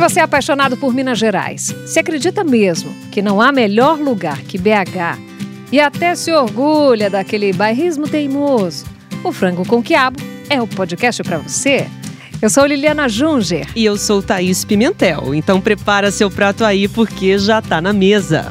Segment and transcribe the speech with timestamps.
[0.00, 4.56] você é apaixonado por Minas Gerais, se acredita mesmo que não há melhor lugar que
[4.56, 5.18] BH
[5.70, 8.86] e até se orgulha daquele bairrismo teimoso,
[9.22, 10.18] o Frango com Quiabo
[10.48, 11.86] é o podcast para você.
[12.40, 13.68] Eu sou Liliana Junger.
[13.76, 15.34] E eu sou Thaís Pimentel.
[15.34, 18.50] Então prepara seu prato aí porque já tá na mesa.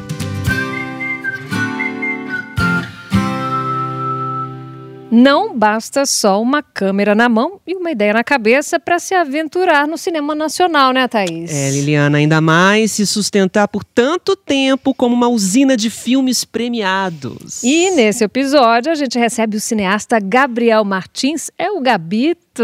[5.12, 9.88] Não basta só uma câmera na mão e uma ideia na cabeça para se aventurar
[9.88, 11.52] no cinema nacional, né, Thaís?
[11.52, 17.64] É, Liliana, ainda mais se sustentar por tanto tempo como uma usina de filmes premiados.
[17.64, 22.64] E nesse episódio a gente recebe o cineasta Gabriel Martins, é o Gabito,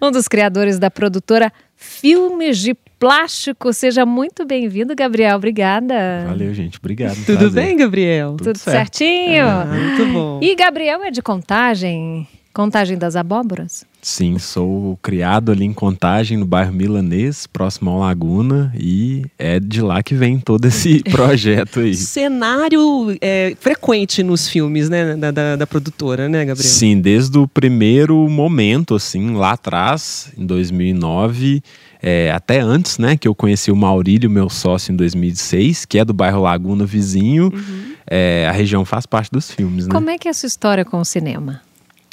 [0.00, 3.72] um dos criadores da produtora Filmes de Plástico.
[3.72, 5.36] Seja muito bem-vindo, Gabriel.
[5.36, 6.24] Obrigada.
[6.26, 6.78] Valeu, gente.
[6.78, 7.16] Obrigado.
[7.24, 7.50] Tudo prazer.
[7.64, 8.30] bem, Gabriel?
[8.30, 9.46] Tudo, Tudo certinho?
[9.46, 10.40] Ah, muito bom.
[10.42, 12.26] E Gabriel é de Contagem?
[12.58, 13.86] Contagem das Abóboras?
[14.02, 19.80] Sim, sou criado ali em Contagem, no bairro Milanês, próximo ao Laguna, e é de
[19.80, 21.94] lá que vem todo esse projeto aí.
[21.94, 26.68] Cenário é, frequente nos filmes, né, da, da, da, produtora, né, Gabriel?
[26.68, 31.62] Sim, desde o primeiro momento, assim, lá atrás, em 2009,
[32.02, 36.04] é, até antes, né, que eu conheci o Maurílio, meu sócio, em 2006, que é
[36.04, 37.52] do bairro Laguna vizinho.
[37.54, 37.94] Uhum.
[38.04, 39.94] É, a região faz parte dos filmes, né?
[39.94, 41.67] Como é que é a sua história com o cinema?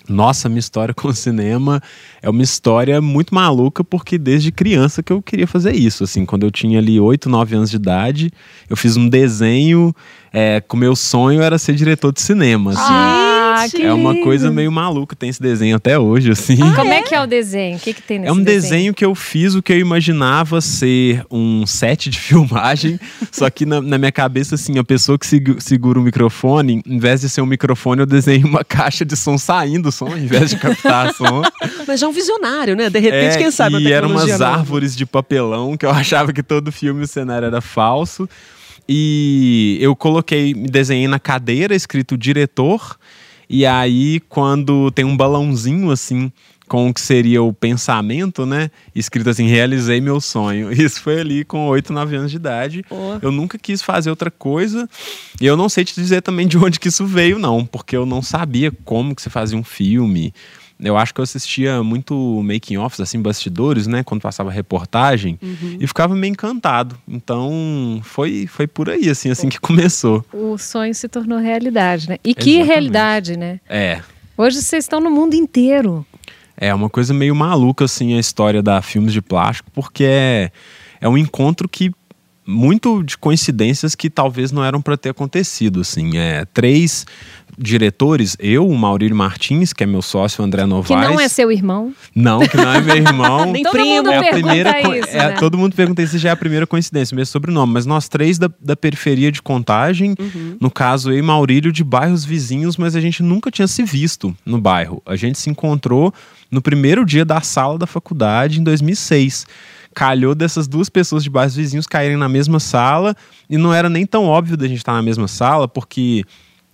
[0.08, 1.82] Nossa, minha história com o cinema
[2.22, 6.04] é uma história muito maluca, porque desde criança que eu queria fazer isso.
[6.04, 8.32] Assim, quando eu tinha ali 8, 9 anos de idade,
[8.70, 9.94] eu fiz um desenho
[10.32, 12.72] é, com meu sonho era ser diretor de cinema.
[12.72, 12.82] Assim.
[12.82, 13.35] Ah,
[13.72, 16.58] que é uma coisa meio maluca, tem esse desenho até hoje, assim.
[16.62, 17.00] Ah, Como é?
[17.00, 17.78] é que é o desenho?
[17.78, 18.62] O que, que tem nesse É um desenho?
[18.62, 23.00] desenho que eu fiz o que eu imaginava ser um set de filmagem,
[23.32, 25.26] só que na, na, minha cabeça, assim, a pessoa que
[25.60, 29.38] segura o microfone, em vez de ser um microfone, eu desenho uma caixa de som
[29.38, 31.42] saindo som, ao invés de captar som.
[31.88, 32.90] Mas já é um visionário, né?
[32.90, 34.48] De repente, é, quem sabe E eram umas nova.
[34.48, 38.28] árvores de papelão que eu achava que todo filme o cenário era falso.
[38.88, 42.98] E eu coloquei, me desenhei na cadeira escrito diretor.
[43.50, 46.32] E aí, quando tem um balãozinho assim,
[46.68, 48.72] com o que seria o pensamento, né?
[48.96, 50.72] Escrito assim, realizei meu sonho.
[50.74, 52.86] Isso foi ali com 8, 9 anos de idade.
[52.90, 53.18] Oh.
[53.22, 54.90] Eu nunca quis fazer outra coisa.
[55.40, 57.66] E eu não sei te dizer também de onde que isso veio, não.
[57.66, 60.34] Porque eu não sabia como que se fazia um filme.
[60.80, 62.14] Eu acho que eu assistia muito
[62.44, 64.04] making offs, assim, bastidores, né?
[64.04, 65.40] Quando passava reportagem.
[65.42, 65.78] Uhum.
[65.80, 66.98] E ficava meio encantado.
[67.08, 70.26] Então, foi, foi por aí, assim, assim que começou.
[70.34, 72.18] O sonho se tornou realidade, né?
[72.24, 72.68] E que Exatamente.
[72.68, 73.60] realidade, né?
[73.70, 74.02] É.
[74.38, 76.06] Hoje vocês estão no mundo inteiro.
[76.58, 80.52] É uma coisa meio maluca, assim, a história da Filmes de Plástico, porque é,
[81.00, 81.92] é um encontro que
[82.48, 86.18] muito de coincidências que talvez não eram para ter acontecido, assim.
[86.18, 87.06] É, três
[87.58, 91.08] diretores, eu, o Maurílio Martins, que é meu sócio, o André Novaes.
[91.08, 91.94] Que não é seu irmão.
[92.14, 93.46] Não, que não é meu irmão.
[93.52, 93.96] Nem todo primo.
[93.96, 95.32] Mundo é a primeira isso, é, né?
[95.40, 97.74] Todo mundo pergunta se já é a primeira coincidência, mesmo sobrenome.
[97.74, 100.58] Mas nós três da, da periferia de contagem, Uhum.
[100.60, 104.36] no caso eu e Maurílio, de bairros vizinhos, mas a gente nunca tinha se visto
[104.46, 105.02] no bairro.
[105.06, 106.14] A gente se encontrou
[106.52, 109.46] no primeiro dia da sala da faculdade, em 2006
[109.96, 113.16] calhou dessas duas pessoas de bairros vizinhos caírem na mesma sala
[113.50, 116.24] e não era nem tão óbvio da gente estar na mesma sala, porque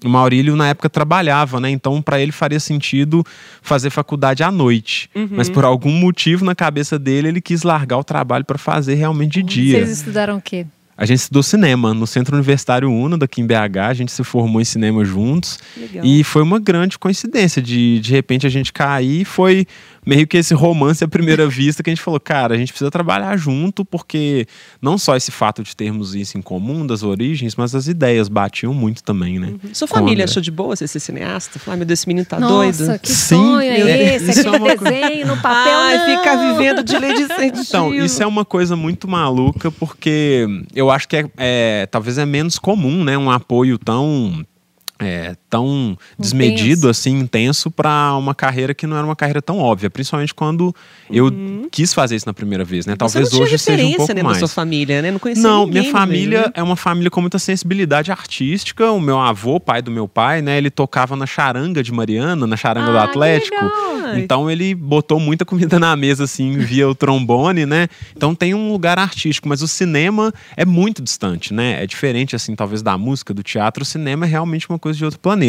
[0.03, 1.69] o Maurílio na época trabalhava, né?
[1.69, 3.23] Então para ele faria sentido
[3.61, 5.09] fazer faculdade à noite.
[5.13, 5.29] Uhum.
[5.31, 9.41] Mas por algum motivo na cabeça dele ele quis largar o trabalho para fazer realmente
[9.41, 9.77] de dia.
[9.77, 10.65] Vocês estudaram o quê?
[11.01, 13.77] A gente estudou cinema no Centro Universitário Uno, daqui em BH.
[13.89, 15.57] A gente se formou em cinema juntos.
[15.75, 16.05] Legal.
[16.05, 19.25] E foi uma grande coincidência de, de repente, a gente cair.
[19.25, 19.65] Foi
[20.05, 22.89] meio que esse romance à primeira vista que a gente falou, cara, a gente precisa
[22.89, 24.47] trabalhar junto, porque
[24.81, 28.73] não só esse fato de termos isso em comum, das origens, mas as ideias batiam
[28.73, 29.53] muito também, né?
[29.73, 31.59] Sua Com o família achou de boa você ser cineasta?
[31.59, 32.99] Falar, meu Deus, esse menino tá Nossa, doido.
[32.99, 34.31] que Sim, sonho é é, esse?
[34.31, 36.17] isso é uma coisa- desenho no papel, Ai, não.
[36.17, 37.61] ficar vivendo de lei de incentivo.
[37.61, 42.25] Então, isso é uma coisa muito maluca, porque eu acho que é, é- talvez é
[42.25, 43.17] menos comum, né?
[43.17, 44.43] Um apoio tão.
[44.99, 49.89] é, tão desmedido, assim, intenso para uma carreira que não era uma carreira tão óbvia,
[49.89, 50.73] principalmente quando
[51.11, 51.29] eu
[51.69, 52.95] quis fazer isso na primeira vez, né?
[52.95, 54.37] Talvez hoje seja um pouco né, mais.
[54.39, 55.11] sua família, né?
[55.11, 56.51] Não conhecia Não, ninguém minha família né?
[56.55, 58.89] é uma família com muita sensibilidade artística.
[58.91, 62.55] O meu avô, pai do meu pai, né, ele tocava na charanga de Mariana, na
[62.55, 63.57] charanga do Ah, Atlético.
[63.57, 64.17] que legal.
[64.17, 67.89] Então ele botou muita comida na mesa assim via o trombone, né?
[68.15, 71.83] Então tem um lugar artístico, mas o cinema é muito distante, né?
[71.83, 75.03] É diferente assim, talvez da música, do teatro, o cinema é realmente uma coisa de
[75.03, 75.40] outro planeta.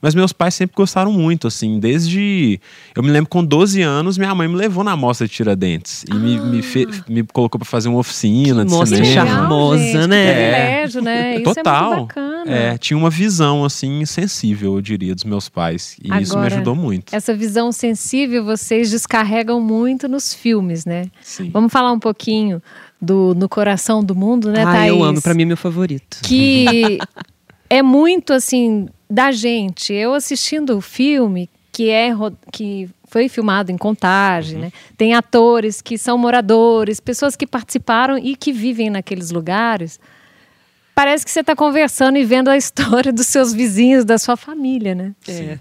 [0.00, 2.60] Mas meus pais sempre gostaram muito, assim, desde
[2.94, 6.14] eu me lembro com 12 anos, minha mãe me levou na mostra de Tiradentes e
[6.14, 9.26] me, me, fe- me colocou para fazer uma oficina Que de mostra cinema.
[9.26, 10.26] charmosa, gente, né?
[10.26, 11.34] Que privilégio, né?
[11.40, 11.90] Isso é Total.
[11.96, 12.50] muito bacana.
[12.50, 15.96] É, tinha uma visão, assim, sensível, eu diria, dos meus pais.
[16.02, 17.14] E isso me Agora, ajudou muito.
[17.14, 21.06] Essa visão sensível vocês descarregam muito nos filmes, né?
[21.22, 21.50] Sim.
[21.50, 22.62] Vamos falar um pouquinho
[23.00, 24.88] do No Coração do Mundo, né, ah, Thaís?
[24.88, 26.18] eu amo, pra mim é meu favorito.
[26.22, 26.98] Que
[27.70, 29.92] é muito, assim, da gente.
[29.92, 32.10] Eu assistindo o filme, que é
[32.52, 34.60] que foi filmado em contagem, Uhum.
[34.62, 34.72] né?
[34.96, 39.98] Tem atores que são moradores, pessoas que participaram e que vivem naqueles lugares.
[40.94, 44.94] Parece que você está conversando e vendo a história dos seus vizinhos, da sua família,
[44.94, 45.12] né?
[45.28, 45.58] É.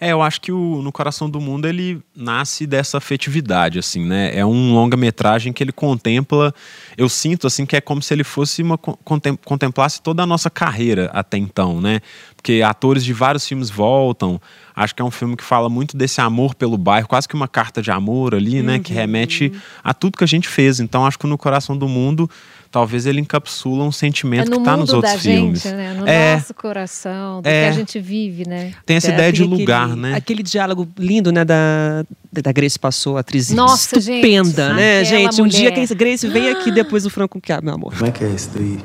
[0.00, 4.30] É, eu acho que o No Coração do Mundo ele nasce dessa afetividade, assim, né?
[4.32, 6.54] É um longa-metragem que ele contempla.
[6.96, 8.78] Eu sinto, assim, que é como se ele fosse uma.
[8.78, 12.00] co- contem- contemplasse toda a nossa carreira até então, né?
[12.48, 14.40] Porque atores de vários filmes voltam.
[14.74, 17.46] Acho que é um filme que fala muito desse amor pelo bairro, quase que uma
[17.46, 18.78] carta de amor ali, né?
[18.78, 19.52] Que remete
[19.84, 20.80] a tudo que a gente fez.
[20.80, 22.30] Então, acho que o No Coração do Mundo,
[22.70, 25.62] talvez ele encapsula um É sentimento no que tá nos outros da filmes.
[25.62, 25.92] gente, né?
[25.92, 26.36] No É.
[26.36, 27.64] nosso coração, do É.
[27.64, 28.72] que a gente vive, né?
[28.86, 30.14] Tem essa É, ideia de aquele- lugar, né?
[30.14, 32.02] Aquele diálogo lindo, né, da,
[32.32, 35.42] da Grace passou, a atriz Nossa, gente, estupenda, né, aquela gente?
[35.42, 35.86] Um dia mulher.
[35.86, 37.92] que a Grace vem aqui depois do Franco Quiabo, meu amor.
[37.92, 38.78] Como é que é isso daí?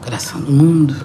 [0.00, 0.96] Coração do mundo.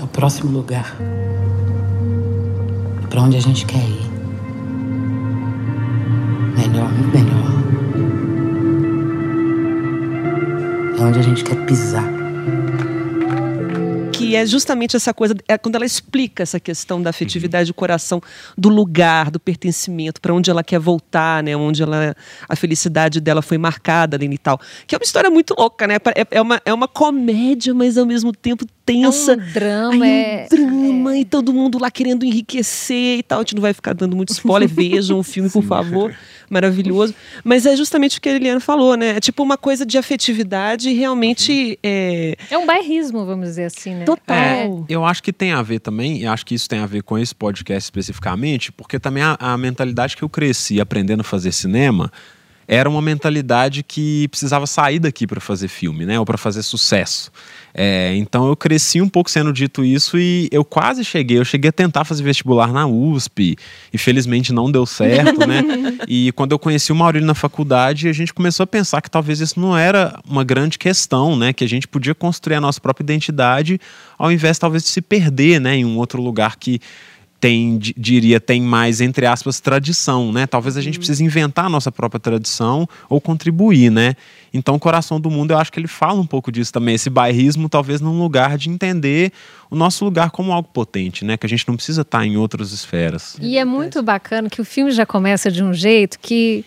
[0.00, 0.96] É o próximo lugar.
[3.08, 4.10] Pra onde a gente quer ir.
[6.56, 7.52] Melhor, muito melhor.
[10.98, 12.22] É onde a gente quer pisar.
[14.32, 18.18] que é justamente essa coisa, é quando ela explica essa questão da afetividade do coração,
[18.56, 21.54] do lugar, do pertencimento, para onde ela quer voltar, né?
[21.54, 22.16] Onde ela,
[22.48, 24.58] a felicidade dela foi marcada e tal.
[24.86, 25.96] Que é uma história muito louca, né?
[26.16, 29.32] É, é uma, é uma comédia, mas ao mesmo tempo tensa.
[29.32, 33.38] É um drama, Aí, é- um drama e todo mundo lá querendo enriquecer e tal.
[33.38, 34.68] A gente não vai ficar dando muito spoiler.
[34.72, 36.14] Vejam o filme, por favor.
[36.50, 37.14] Maravilhoso.
[37.42, 39.16] Mas é justamente o que a Eliana falou, né?
[39.16, 43.94] É tipo uma coisa de afetividade e realmente é, É um bairrismo, vamos dizer assim,
[43.94, 44.04] né?
[44.04, 44.36] total.
[44.36, 47.02] É, eu acho que tem a ver também, e acho que isso tem a ver
[47.02, 51.52] com esse podcast especificamente, porque também a, a mentalidade que eu cresci aprendendo a fazer
[51.52, 52.12] cinema
[52.66, 56.18] era uma mentalidade que precisava sair daqui para fazer filme, né?
[56.18, 57.30] Ou para fazer sucesso.
[57.74, 61.38] É, então eu cresci um pouco sendo dito isso e eu quase cheguei.
[61.38, 63.56] Eu cheguei a tentar fazer vestibular na USP
[63.92, 65.62] e felizmente não deu certo, né?
[66.06, 69.40] e quando eu conheci o Maurílio na faculdade, a gente começou a pensar que talvez
[69.40, 71.52] isso não era uma grande questão, né?
[71.52, 73.80] Que a gente podia construir a nossa própria identidade
[74.18, 75.76] ao invés talvez de se perder, né?
[75.76, 76.80] Em um outro lugar que
[77.42, 80.46] tem, di- diria, tem mais, entre aspas, tradição, né?
[80.46, 84.14] Talvez a gente precise inventar a nossa própria tradição ou contribuir, né?
[84.54, 87.10] Então, o Coração do Mundo, eu acho que ele fala um pouco disso também, esse
[87.10, 89.32] bairrismo, talvez num lugar de entender
[89.68, 91.36] o nosso lugar como algo potente, né?
[91.36, 93.36] Que a gente não precisa estar em outras esferas.
[93.40, 96.64] E é muito bacana que o filme já começa de um jeito que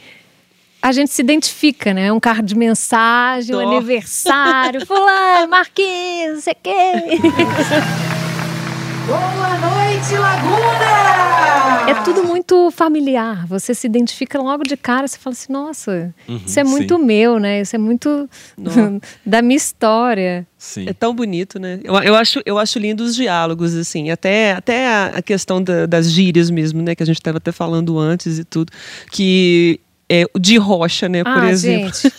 [0.82, 2.12] a gente se identifica, né?
[2.12, 3.72] Um carro de mensagem, um Dó.
[3.78, 6.92] aniversário, fulano, Marquinhos, não sei o quê.
[9.08, 9.20] Boa
[9.60, 11.90] noite, Laguna!
[11.90, 13.46] É tudo muito familiar.
[13.48, 16.14] Você se identifica logo de cara, você fala assim, nossa,
[16.46, 17.04] isso é muito sim.
[17.04, 17.62] meu, né?
[17.62, 18.28] Isso é muito
[19.26, 20.46] da minha história.
[20.58, 20.88] Sim.
[20.90, 21.80] É tão bonito, né?
[21.84, 25.86] Eu, eu, acho, eu acho lindo os diálogos, assim, até, até a, a questão da-
[25.86, 26.96] das gírias mesmo, né?
[26.96, 28.72] Que a gente estava até falando antes e tudo.
[29.12, 29.80] Que
[30.10, 31.92] é o de rocha, né, por ah, exemplo.
[31.94, 32.14] gente,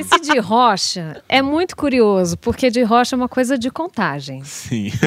[0.00, 4.42] esse de rocha é muito curioso, porque de rocha é uma coisa de contagem.
[4.44, 4.90] Sim.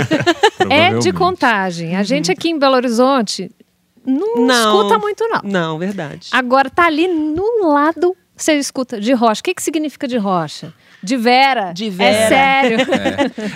[0.69, 1.95] É de contagem.
[1.97, 3.50] A gente aqui em Belo Horizonte
[4.05, 4.79] não, Não.
[4.79, 5.41] escuta muito, não.
[5.43, 6.29] Não, verdade.
[6.31, 9.41] Agora tá ali no lado, você escuta de rocha.
[9.41, 10.74] O que, que significa de rocha?
[11.03, 11.74] De Vera.
[11.74, 12.27] De É Vera.
[12.27, 12.77] sério.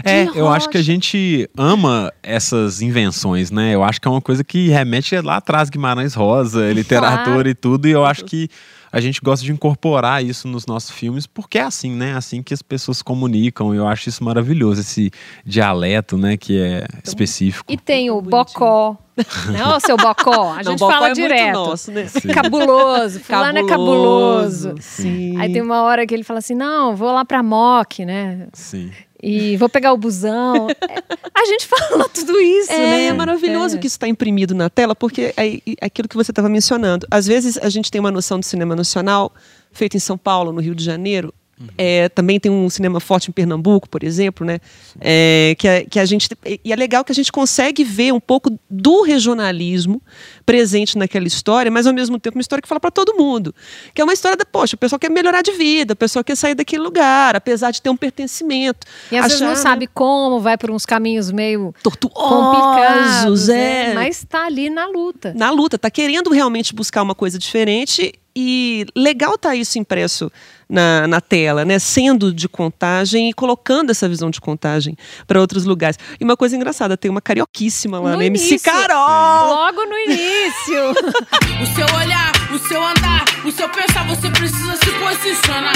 [0.04, 3.74] É, De eu acho que a gente ama essas invenções, né?
[3.76, 7.50] Eu acho que é uma coisa que remete lá atrás, Guimarães Rosa, literatura Claro.
[7.50, 8.50] e tudo, e eu acho que
[8.96, 12.16] a gente gosta de incorporar isso nos nossos filmes, porque é assim, né?
[12.16, 15.12] Assim que as pessoas comunicam, eu acho isso maravilhoso, esse
[15.46, 17.70] dialeto, né, que é específico.
[17.70, 18.96] E tem o bocó.
[19.52, 20.54] Não, o seu bocó.
[20.54, 21.54] A Não, gente Bocó fala é muito direto.
[21.54, 22.06] nosso, né?
[22.34, 23.20] Cabuloso.
[23.20, 24.76] Fulano é cabuloso.
[24.80, 25.38] Sim.
[25.40, 28.48] Aí tem uma hora que ele fala assim: não, vou lá pra MOC, né?
[28.52, 28.92] Sim.
[29.24, 30.68] E vou pegar o busão.
[30.70, 31.04] É,
[31.34, 33.06] a gente fala tudo isso, É, né?
[33.08, 33.80] é maravilhoso É.
[33.80, 35.48] que isso está imprimido na tela, porque é
[35.82, 37.08] é aquilo que você estava mencionando.
[37.10, 39.34] Às vezes a gente tem uma noção de cinema nacional
[39.72, 41.34] feito em São Paulo, no Rio de Janeiro.
[41.78, 44.60] É, também tem um cinema forte em Pernambuco, por exemplo, né?
[45.00, 46.28] É, que, a, que a gente
[46.64, 50.02] e é legal que a gente consegue ver um pouco do regionalismo
[50.46, 53.56] presente naquela história, mas ao mesmo tempo uma história que fala para todo mundo,
[53.94, 56.36] que é uma história da poxa, o pessoal quer melhorar de vida, o pessoal quer
[56.36, 58.86] sair daquele lugar, apesar de ter um pertencimento.
[59.10, 63.54] E às vezes não Achar, sabe como, vai por uns caminhos meio tortuosos, complicados, é.
[63.54, 63.94] né?
[63.94, 65.34] mas tá ali na luta.
[65.34, 70.32] na luta, tá querendo realmente buscar uma coisa diferente e legal tá isso impresso
[70.70, 71.80] na, na tela, né?
[71.80, 75.98] Sendo de contagem e colocando essa visão de contagem para outros lugares.
[76.20, 78.72] E uma coisa engraçada, tem uma carioquíssima lá No na MC início.
[78.72, 79.50] Carol!
[79.50, 81.36] Logo no início.
[81.56, 85.74] O seu olhar, o seu andar, o seu pensar, você precisa se posicionar.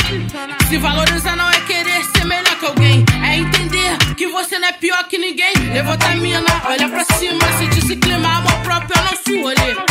[0.67, 4.73] Se valorizar não é querer ser melhor que alguém, é entender que você não é
[4.73, 5.53] pior que ninguém.
[5.73, 9.88] Levanta a mina, olha pra cima, sente esse clima, amor próprio é o nosso rolê.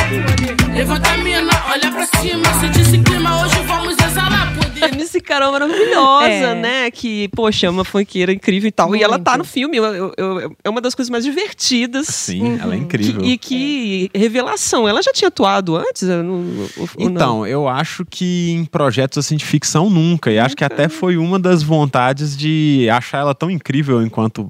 [0.78, 4.94] Levanta a mina, olha pra cima, sente esse clima, hoje vamos exalar poder.
[4.94, 6.54] MC Carol maravilhosa, É.
[6.54, 6.90] né?
[6.92, 8.94] Que, poxa, é uma funkeira incrível e tal.
[8.94, 9.38] E ela tá Muito.
[9.40, 9.76] no filme.
[9.76, 12.06] eu- eu- eu- é uma das coisas mais divertidas.
[12.06, 13.24] Sim, ela é Que- incrível.
[13.24, 14.88] e que revelação.
[14.88, 16.02] Ela já tinha atuado antes?
[16.04, 16.54] Não?
[16.96, 20.30] Então, eu acho que em projetos assim de ficção nunca.
[20.30, 24.48] E acho que até foi uma das vontades de achar ela tão incrível enquanto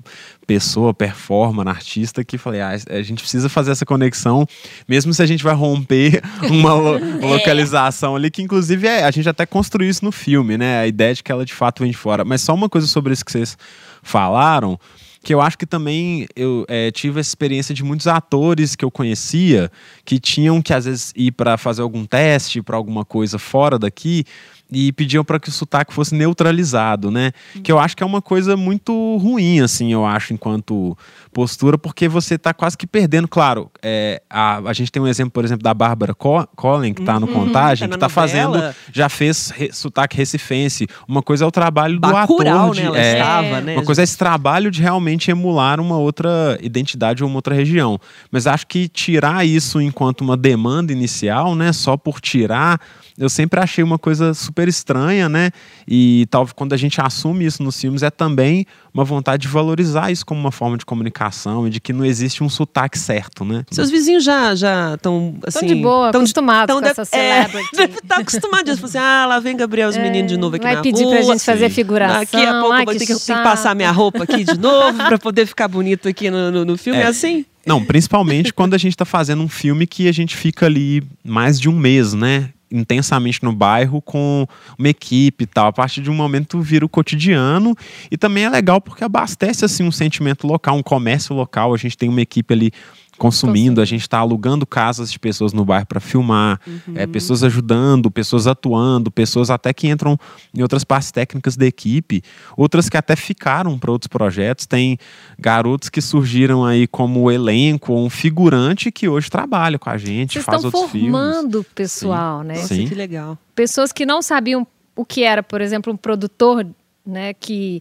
[0.49, 4.49] pessoa, performer, artista, que falei, ah, a gente precisa fazer essa conexão,
[4.89, 9.29] mesmo se a gente vai romper uma lo- localização ali, que inclusive é, a gente
[9.29, 10.81] até construiu isso no filme, né?
[10.81, 12.25] A ideia de que ela de fato vem de fora.
[12.25, 13.59] Mas só uma coisa sobre isso que vocês
[14.03, 14.81] falaram
[15.23, 18.91] que eu acho que também eu eh, tive essa experiência de muitos atores que eu
[18.91, 19.71] conhecia
[20.05, 24.25] que tinham que às vezes ir para fazer algum teste para alguma coisa fora daqui
[24.71, 27.33] e pediam para que o sotaque fosse neutralizado, né?
[27.63, 30.97] Que eu acho que é uma coisa muito ruim, assim, eu acho, enquanto
[31.33, 33.29] postura, porque você tá quase que perdendo.
[33.29, 37.03] Claro, é, a, a gente tem um exemplo, por exemplo, da Bárbara Co Collin, que
[37.03, 38.59] tá no Contagem, tá que na tá fazendo,
[38.93, 40.87] já fez re- sotaque recifense.
[41.07, 42.75] Uma coisa é o trabalho do ator.
[42.75, 42.99] De, né?
[42.99, 43.75] É, estava, né?
[43.75, 47.99] uma coisa é esse trabalho de realmente emular uma outra identidade ou uma outra região.
[48.31, 51.73] Mas acho que tirar isso enquanto uma demanda inicial, né?
[51.73, 52.81] Só por tirar,
[53.19, 55.51] eu sempre achei uma coisa super estranha, né?
[55.87, 60.11] E talvez quando a gente assume isso nos filmes é também uma vontade de valorizar
[60.13, 63.65] isso como uma forma de comunicação e de que não existe um sotaque certo, né?
[63.71, 65.67] Seus vizinhos já já estão assim.
[65.67, 67.69] de boa, tão acostumados tão com essa celebrity.
[67.79, 68.75] É, deve estar acostumado.
[68.75, 71.15] Tipo assim, ah, lá vem Gabriel, os meninos de novo aqui vai na pedir rua.
[71.15, 72.19] pra gente fazer figuração.
[72.21, 75.19] Daqui a pouco Ai, eu vou ter que, passar minha roupa aqui de novo pra
[75.19, 76.99] poder ficar bonito aqui no, no, no filme.
[77.01, 77.07] É, É.
[77.07, 77.45] assim?
[77.67, 81.61] Não, principalmente quando a gente tá fazendo um filme que a gente fica ali mais
[81.61, 82.51] de um mês, né?
[82.71, 84.47] Intensamente no bairro com
[84.79, 85.69] uma equipe e tal.
[85.69, 87.75] A partir de um momento vira o cotidiano.
[88.11, 91.75] E também é legal porque abastece assim um sentimento local, um comércio local.
[91.75, 92.73] A gente tem uma equipe ali
[93.19, 96.61] consumindo, a gente está alugando casas de pessoas no bairro para filmar,
[96.95, 100.19] é, pessoas ajudando, pessoas atuando, pessoas até que entram
[100.55, 102.23] em outras partes técnicas da equipe,
[102.57, 104.67] outras que até ficaram para outros projetos.
[104.67, 104.97] Tem
[105.39, 110.35] garotos que surgiram aí como elenco ou um figurante que hoje trabalha com a gente,
[110.35, 111.11] Vocês faz estão outros filmes.
[111.11, 112.55] formando o pessoal, né?
[112.55, 112.87] Nossa, Sim.
[112.87, 113.37] que legal.
[113.55, 116.67] Pessoas que não sabiam o que era, por exemplo, um produtor
[117.09, 117.81] né, que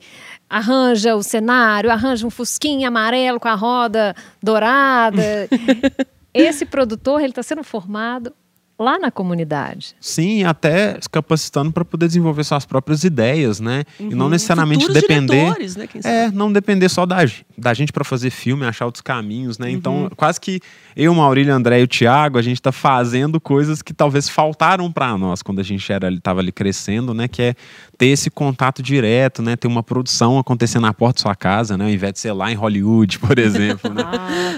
[0.50, 5.48] arranja o cenário, arranja um fusquinha amarelo com a roda dourada.
[6.34, 8.31] Esse produtor ele está sendo formado
[8.79, 9.96] lá na comunidade.
[10.00, 13.84] Sim, até se capacitando para poder desenvolver suas próprias ideias, né?
[14.00, 15.77] E não necessariamente Futuros depender.
[15.77, 17.17] né, quem É, não depender só da,
[17.57, 19.67] da gente para fazer filme, achar outros caminhos, né?
[19.67, 19.74] Uhum.
[19.74, 20.62] Então, quase que
[21.00, 25.16] eu, Maurílio, André e o Thiago, a gente tá fazendo coisas que talvez faltaram para
[25.16, 27.27] nós quando a gente era ali, tava ali crescendo, né?
[27.27, 27.56] Que é
[27.96, 29.56] ter esse contato direto, né?
[29.56, 31.86] Ter uma produção acontecendo na porta da sua casa, né?
[31.86, 34.04] Ao invés de ser lá em Hollywood, por exemplo, né?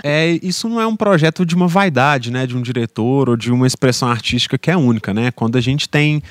[0.01, 2.47] É, isso não é um projeto de uma vaidade, né?
[2.47, 5.31] De um diretor ou de uma expressão artística que é única, né?
[5.31, 6.23] Quando a gente tem,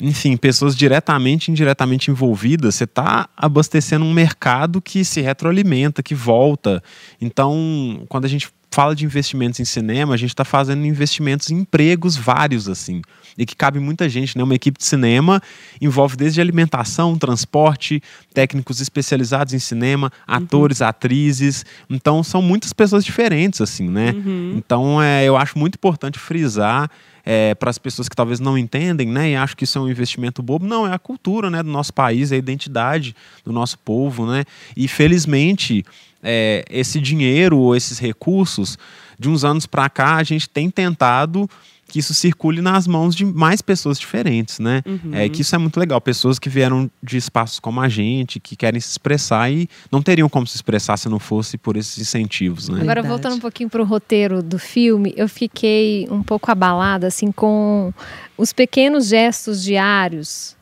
[0.00, 6.12] enfim, pessoas diretamente e indiretamente envolvidas, você está abastecendo um mercado que se retroalimenta, que
[6.12, 6.82] volta.
[7.20, 11.58] Então, quando a gente fala de investimentos em cinema, a gente está fazendo investimentos em
[11.58, 13.02] empregos vários, assim.
[13.38, 14.42] E que cabe muita gente, né?
[14.42, 15.40] Uma equipe de cinema
[15.80, 18.02] envolve desde alimentação, transporte,
[18.32, 21.64] técnicos especializados em cinema, atores, atrizes.
[21.88, 24.12] Então, são muitas pessoas diferentes, assim, né?
[24.56, 26.90] Então, é, eu acho muito importante frisar
[27.58, 30.42] para as pessoas que talvez não entendem, né, e acham que isso é um investimento
[30.42, 34.26] bobo, não, é a cultura, né, do nosso país, é a identidade do nosso povo,
[34.26, 34.44] né,
[34.76, 35.86] e felizmente
[36.24, 38.78] é, esse dinheiro ou esses recursos,
[39.18, 41.48] de uns anos para cá, a gente tem tentado
[41.86, 44.82] que isso circule nas mãos de mais pessoas diferentes, né?
[45.12, 46.00] É, que isso é muito legal.
[46.00, 50.28] Pessoas que vieram de espaços como a gente, que querem se expressar e não teriam
[50.28, 52.80] como se expressar se não fosse por esses incentivos, né?
[52.80, 53.08] Agora, Verdade.
[53.08, 57.92] voltando um pouquinho para o roteiro do filme, eu fiquei um pouco abalada assim, com
[58.36, 60.56] os pequenos gestos diários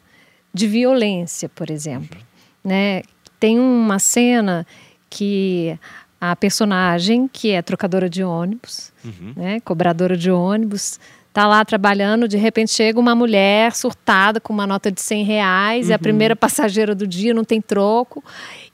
[0.52, 2.18] de violência, por exemplo.
[2.62, 3.02] Né?
[3.40, 4.66] Tem uma cena
[5.14, 5.78] que
[6.18, 8.92] a personagem, que é trocadora de ônibus,
[9.36, 10.98] né, cobradora de ônibus,
[11.32, 15.90] tá lá trabalhando, de repente chega uma mulher surtada com uma nota de 100 reais,
[15.90, 18.22] é a primeira passageira do dia, não tem troco,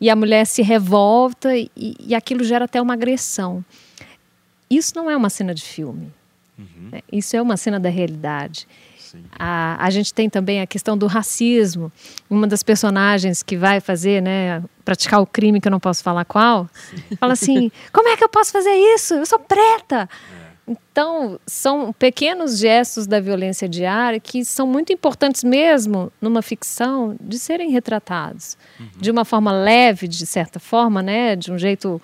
[0.00, 3.64] e a mulher se revolta e, e aquilo gera até uma agressão.
[4.70, 6.12] Isso não é uma cena de filme.
[6.92, 7.00] né?
[7.10, 8.66] Isso é uma cena da realidade.
[9.38, 11.92] A, a gente tem também a questão do racismo.
[12.28, 16.24] Uma das personagens que vai fazer, né, praticar o crime, que eu não posso falar
[16.24, 16.68] qual,
[17.18, 19.14] fala assim: como é que eu posso fazer isso?
[19.14, 20.08] Eu sou preta.
[20.68, 27.38] Então, são pequenos gestos da violência diária que são muito importantes mesmo numa ficção de
[27.38, 28.58] serem retratados
[28.98, 32.00] de uma forma leve, de certa forma, né, de um jeito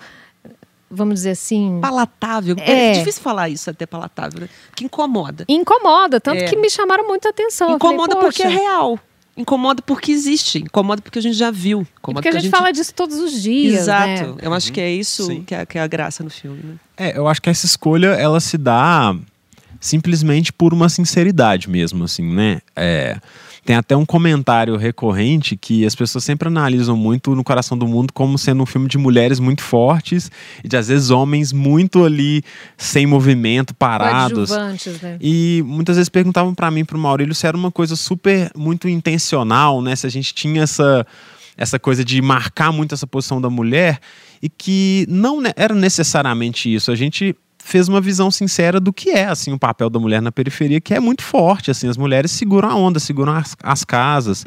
[0.89, 2.55] vamos dizer assim, Palatável.
[2.59, 2.91] É.
[2.91, 4.49] É, difícil falar isso até palatável, né?
[4.75, 5.45] Que incomoda.
[5.47, 6.47] incomoda, tanto É.
[6.47, 7.71] que me chamaram muita atenção.
[7.71, 8.99] Eu falei, Incomoda porque é real.
[9.37, 10.59] Incomoda porque existe.
[10.59, 11.79] Incomoda porque a gente já viu.
[11.79, 14.07] e Incomoda porque a gente, fala disso todos os dias, Exato.
[14.07, 14.35] né?
[14.41, 16.61] Eu acho que é isso que é, que é a graça no filme.
[16.63, 16.75] Né?
[16.95, 19.13] É, eu acho que essa escolha ela se dá
[19.79, 22.61] simplesmente por uma sinceridade mesmo, assim, né?
[22.75, 23.17] É,
[23.65, 28.13] tem até um comentário recorrente que as pessoas sempre analisam muito no Coração do Mundo
[28.13, 30.29] como sendo um filme de mulheres muito fortes
[30.63, 32.43] e de às vezes homens muito ali
[32.77, 34.51] sem movimento, parados.
[34.51, 35.17] Né?
[35.19, 39.81] E muitas vezes perguntavam pra mim, pro Maurílio, se era uma coisa super, muito intencional,
[39.81, 39.95] né?
[39.95, 41.05] Se a gente tinha essa,
[41.57, 43.99] essa coisa de marcar muito essa posição da mulher
[44.43, 46.91] e que não ne- era necessariamente isso.
[46.91, 47.35] A gente
[47.67, 50.93] fez uma visão sincera do que é, assim, o papel da mulher na periferia, que
[50.93, 51.87] é muito forte, assim.
[51.89, 54.45] As mulheres seguram a onda, seguram as, as casas.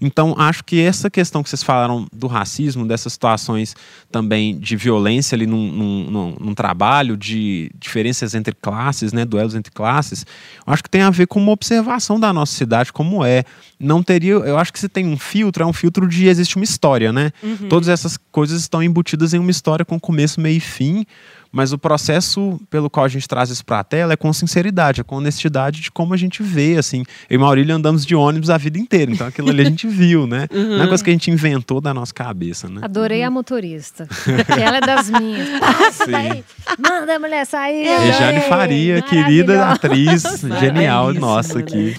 [0.00, 3.76] Então, acho que essa questão que vocês falaram do racismo, dessas situações
[4.10, 9.54] também de violência ali num, num- num- num trabalho, de diferenças entre classes, né, duelos
[9.54, 10.26] entre classes,
[10.66, 13.44] acho que tem a ver com uma observação da nossa cidade como é.
[13.78, 16.64] Não teria, eu acho que se tem um filtro, é um filtro de existe uma
[16.64, 17.30] história, né?
[17.68, 21.06] Todas essas coisas estão embutidas em uma história com começo, meio e fim.
[21.52, 25.00] Mas o processo pelo qual a gente traz isso para a tela é com sinceridade,
[25.00, 27.04] é com honestidade de como a gente vê, assim.
[27.28, 30.26] Eu e Maurílio andamos de ônibus a vida inteira, então aquilo ali a gente viu,
[30.26, 30.46] né?
[30.54, 32.80] Não é coisa que a gente inventou da nossa cabeça, né?
[32.82, 34.06] Adorei a motorista.
[34.48, 35.58] ela é das minhas.
[35.58, 36.12] Passa Sim.
[36.12, 36.44] daí.
[36.78, 37.84] Manda a mulher sair.
[37.84, 38.48] Rejane adorei.
[38.48, 40.22] Faria, querida atriz,
[40.60, 41.96] genial, nossa aqui.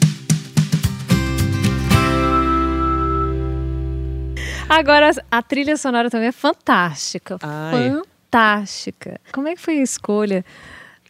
[4.69, 7.37] Agora, a trilha sonora também é fantástica.
[7.43, 8.10] Ah, é.
[8.31, 9.19] Fantástica.
[9.33, 10.45] Como é que foi a escolha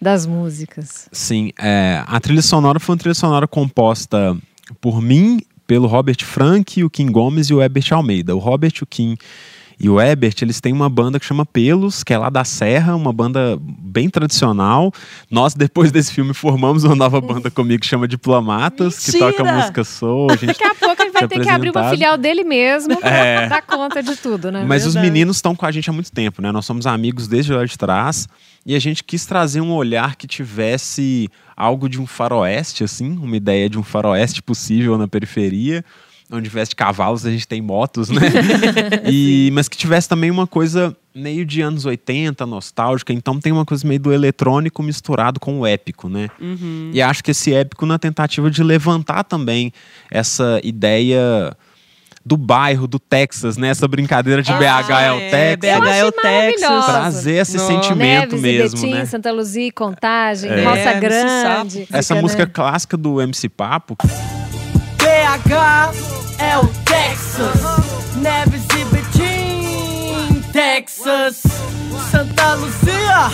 [0.02, 1.08] das músicas?
[1.12, 4.36] Sim, é, a trilha sonora foi uma trilha sonora composta
[4.82, 8.36] por mim, pelo Robert Frank, o Kim Gomes e o Herbert Almeida.
[8.36, 9.16] O Robert, o Kim
[9.84, 12.96] e o Herbert, eles têm uma banda que chama Pelos, que é lá da Serra,
[12.96, 14.92] uma banda bem tradicional.
[15.30, 19.32] Nós, depois desse filme, formamos uma nova banda comigo que chama Diplomatas, que Mentira!
[19.32, 20.32] toca música soul.
[20.32, 20.91] A gente Daqui a pouco
[21.22, 23.48] vai ter que abrir uma filial dele mesmo pra É.
[23.50, 24.64] dar conta de tudo, né?
[24.68, 25.12] Mas os Verdade.
[25.12, 26.52] meninos estão com a gente há muito tempo, né?
[26.52, 28.28] Nós somos amigos desde lá de trás.
[28.66, 33.36] E a gente quis trazer um olhar que tivesse algo de um faroeste, assim, uma
[33.36, 35.84] ideia de um faroeste possível na periferia.
[36.32, 38.22] Onde tivesse cavalos, a gente tem motos, né?
[39.10, 43.12] e, mas que tivesse também uma coisa meio de anos 80, nostálgica.
[43.14, 46.30] Então tem uma coisa meio do eletrônico misturado com o épico, né?
[46.94, 49.72] E acho que esse épico na tentativa de levantar também
[50.10, 51.56] essa ideia
[52.24, 53.70] do bairro, do Texas, né?
[53.70, 55.80] Essa brincadeira de Ah, BH é o é, Texas.
[55.80, 56.86] BH é o Texas.
[56.86, 57.68] Trazer esse Nossa.
[57.74, 59.06] sentimento Neves mesmo, e Betim, né?
[59.06, 60.64] Santa Luzia, Contagem, É.
[60.64, 61.88] Roça É, Grande.
[61.92, 62.52] Essa Fica, música né?
[62.54, 63.98] clássica do MC Papo,
[64.98, 65.94] BH
[66.38, 69.01] é o Texas, Neves e Betim,
[70.52, 71.44] Texas,
[72.12, 73.30] Santa Lucia,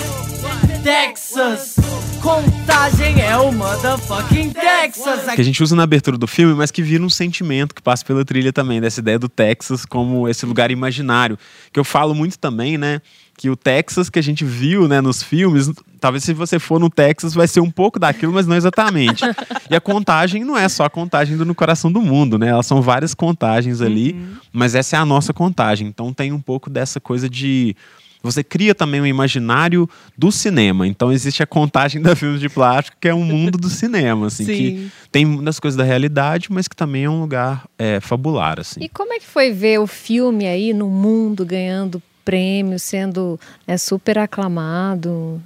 [0.84, 1.76] Texas,
[2.22, 5.34] Contagem é o motherfucking Texas.
[5.34, 8.06] que a gente usa na abertura do filme, mas que vira um sentimento que passa
[8.06, 11.40] pela trilha também, dessa ideia do Texas como esse lugar imaginário.
[11.72, 13.02] Que eu falo muito também, né?
[13.38, 16.90] Que o Texas que a gente viu né, nos filmes, talvez se você for no
[16.90, 19.24] Texas vai ser um pouco daquilo, mas não exatamente.
[19.70, 22.48] e a contagem não é só a contagem do No Coração do Mundo, né?
[22.48, 24.16] Elas são várias contagens ali,
[24.52, 25.88] mas essa é a nossa contagem.
[25.88, 27.76] Então tem um pouco dessa coisa de.
[28.24, 30.88] Você cria também um imaginário do cinema.
[30.88, 34.46] Então existe a contagem da filmes de plástico, que é um mundo do cinema, assim,
[34.46, 34.92] que Sim.
[35.12, 38.80] tem muitas coisas da realidade, mas que também é um lugar é, fabular, assim.
[38.82, 43.78] E como é que foi ver o filme aí no mundo ganhando prêmio, sendo né,
[43.78, 45.42] super aclamado,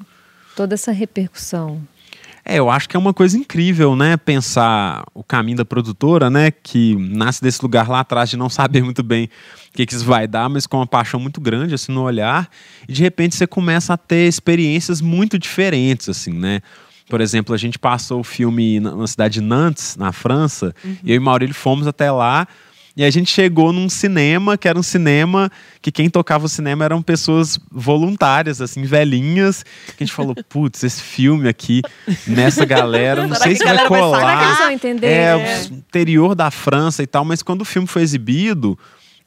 [0.56, 1.80] toda essa repercussão?
[2.44, 4.17] É, eu acho que é uma coisa incrível, né?
[4.17, 6.50] Pensar o caminho da produtora, né?
[6.50, 10.04] Que nasce desse lugar lá atrás de não saber muito bem o que, que isso
[10.04, 12.50] vai dar, mas com uma paixão muito grande, assim, no olhar.
[12.89, 16.62] E de repente você começa a ter experiências muito diferentes, assim, né?
[17.08, 21.12] Por exemplo, a gente passou o filme na, na cidade de Nantes, na França, e
[21.12, 22.48] eu e Maurílio fomos até lá.
[22.95, 25.49] E a gente chegou num cinema, que era um cinema
[25.82, 29.63] que quem tocava o cinema eram pessoas voluntárias, assim, velhinhas.
[29.97, 31.82] Que a gente falou, putz, esse filme aqui,
[32.27, 34.58] nessa galera, não Será sei se vai vai colar.
[34.58, 35.08] vão entender?
[35.08, 35.67] É, É.
[35.71, 38.77] o interior da França e tal, mas quando o filme foi exibido,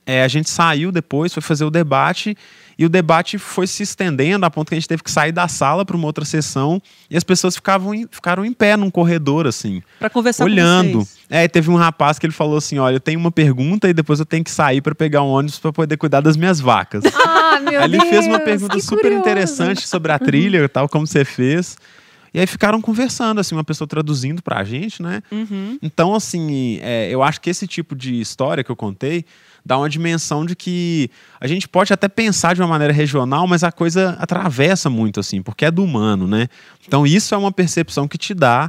[0.07, 2.37] é, a gente saiu depois, foi fazer o debate
[2.79, 5.47] e o debate foi se estendendo a ponto que a gente teve que sair da
[5.49, 9.47] sala para uma outra sessão e as pessoas ficavam em, ficaram em pé num corredor
[9.47, 10.93] assim, Pra conversar olhando.
[10.99, 11.25] com vocês.
[11.31, 13.95] É, e teve um rapaz que ele falou assim, olha, eu tenho uma pergunta e
[13.95, 17.03] depois eu tenho que sair para pegar um ônibus para poder cuidar das minhas vacas.
[17.27, 19.21] Ah, meu ele Deus, fez uma pergunta super curioso.
[19.21, 21.77] interessante sobre a trilha e tal, como você fez.
[22.35, 25.23] E aí ficaram conversando, assim, uma pessoa traduzindo pra gente, né?
[25.31, 25.79] Uhum.
[25.81, 29.25] Então, assim, é, eu acho que esse tipo de história que eu contei
[29.65, 31.09] dá uma dimensão de que
[31.41, 35.41] a gente pode até pensar de uma maneira regional, mas a coisa atravessa muito, assim,
[35.41, 36.49] porque é do humano, né?
[36.85, 38.69] Então, isso é uma percepção que te dá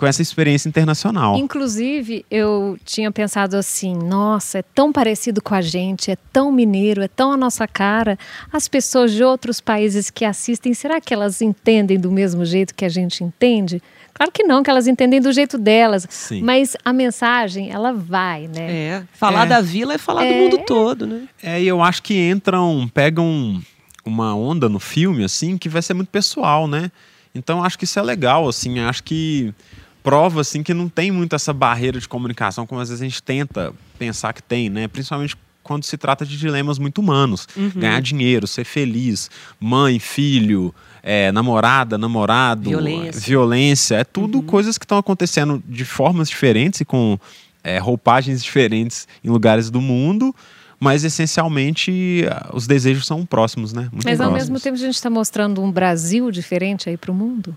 [0.00, 1.36] com essa experiência internacional.
[1.36, 7.02] Inclusive, eu tinha pensado assim: nossa, é tão parecido com a gente, é tão mineiro,
[7.02, 8.18] é tão a nossa cara.
[8.50, 12.84] As pessoas de outros países que assistem, será que elas entendem do mesmo jeito que
[12.86, 13.82] a gente entende?
[14.14, 16.06] Claro que não, que elas entendem do jeito delas.
[16.08, 16.42] Sim.
[16.42, 18.72] Mas a mensagem, ela vai, né?
[18.72, 19.48] É, falar É.
[19.48, 21.28] da vila é falar do mundo todo, né?
[21.42, 23.60] É, e eu acho que entram, pegam
[24.04, 26.90] uma onda no filme, assim, que vai ser muito pessoal, né?
[27.34, 29.54] Então eu acho que isso é legal, assim, acho que
[30.02, 33.22] prova, assim, que não tem muito essa barreira de comunicação como às vezes a gente
[33.22, 34.88] tenta pensar que tem, né?
[34.88, 37.46] Principalmente quando se trata de dilemas muito humanos.
[37.76, 43.20] Ganhar dinheiro, ser feliz, mãe, filho, é, namorada, namorado, Violência.
[43.20, 47.18] violência, é tudo coisas que estão acontecendo de formas diferentes e com
[47.62, 50.34] é, roupagens diferentes em lugares do mundo,
[50.78, 53.88] mas essencialmente ah, os desejos são próximos, né?
[53.92, 54.50] Muito Mas ao próximos.
[54.50, 57.56] mesmo tempo a gente está mostrando um Brasil diferente aí para o mundo.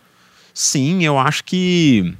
[0.53, 2.13] Sim, eu acho que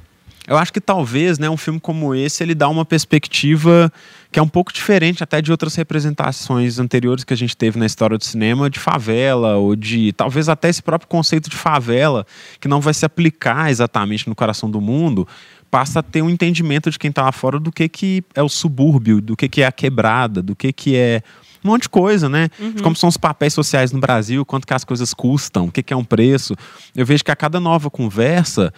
[0.46, 3.90] eu acho que talvez, né, um filme como esse ele dá uma perspectiva
[4.30, 7.86] que é um pouco diferente até de outras representações anteriores que a gente teve na
[7.86, 12.26] história do cinema de favela ou de talvez até esse próprio conceito de favela
[12.60, 15.26] que não vai se aplicar exatamente no coração do mundo,
[15.70, 18.48] passa a ter um entendimento de quem está lá fora do que que é o
[18.48, 21.22] subúrbio, do que que é a quebrada, do que que é
[21.64, 22.50] um monte de coisa, né?
[22.74, 25.82] De como são os papéis sociais no Brasil, quanto que as coisas custam, o que,
[25.82, 26.54] que é um preço.
[26.94, 28.72] Eu vejo que a cada nova conversa,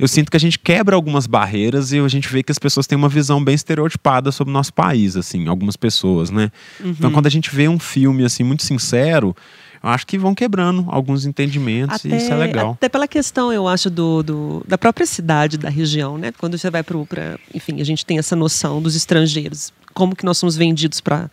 [0.00, 2.86] eu sinto que a gente quebra algumas barreiras e a gente vê que as pessoas
[2.86, 6.50] têm uma visão bem estereotipada sobre o nosso país, assim, algumas pessoas, né?
[6.82, 9.36] Então, quando a gente vê um filme, assim, muito sincero,
[9.82, 12.72] eu acho que vão quebrando alguns entendimentos e isso é legal.
[12.72, 16.32] Até pela questão, eu acho, do, do- da própria cidade, da região, né?
[16.36, 17.38] Quando você vai para.
[17.54, 21.30] Enfim, a gente tem essa noção dos estrangeiros, como que nós somos vendidos para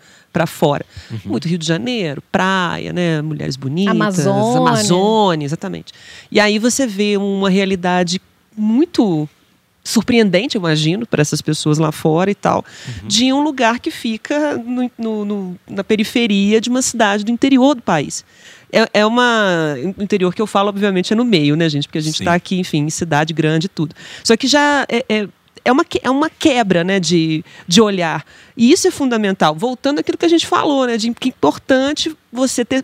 [0.47, 0.85] fora.
[1.11, 1.19] Uhum.
[1.25, 3.21] Muito Rio de Janeiro, praia, né?
[3.21, 4.57] Mulheres bonitas, Amazônia.
[4.59, 5.91] Amazônia, exatamente.
[6.31, 8.21] E aí você vê uma realidade
[8.57, 9.29] muito
[9.83, 12.65] surpreendente, eu imagino, para essas pessoas lá fora e tal,
[13.03, 13.07] Uhum.
[13.07, 17.73] de um lugar que fica no- no- no- na periferia de uma cidade do interior
[17.73, 18.25] do país.
[18.69, 19.75] É, é uma.
[19.97, 21.87] O interior que eu falo, obviamente, é no meio, né, gente?
[21.87, 23.95] Porque a gente está aqui, enfim, em cidade grande e tudo.
[24.25, 25.27] Só que já é, é,
[25.63, 28.25] é uma, é uma quebra, né, de, de olhar.
[28.57, 29.55] E isso é fundamental.
[29.55, 32.83] Voltando àquilo que a gente falou, né, de que é importante você ter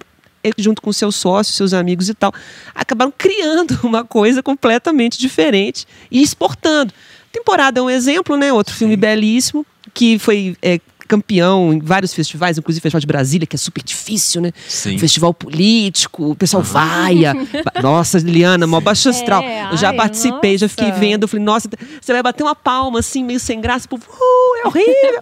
[0.57, 2.33] junto com seus sócios, seus amigos e tal,
[2.73, 6.93] acabaram criando uma coisa completamente diferente e exportando.
[7.31, 8.53] Temporada é um exemplo, né?
[8.53, 13.45] Outro filme belíssimo que foi é, campeão em vários festivais, inclusive o Festival de Brasília,
[13.47, 14.51] que é super difícil, né?
[14.67, 14.97] Sim.
[14.97, 17.33] Festival político, o pessoal vaia.
[17.73, 19.41] Ba- Nossa, Liliana, mó baixo astral.
[19.43, 20.99] É, eu já ai, participei, já fiquei nossa.
[20.99, 21.23] vendo.
[21.23, 21.69] Eu falei, nossa,
[22.01, 25.19] você vai bater uma palma assim, meio sem graça, o povo, uh, é horrível.